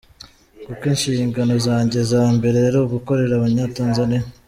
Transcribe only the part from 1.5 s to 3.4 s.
zanjye za mbere ari ugukorera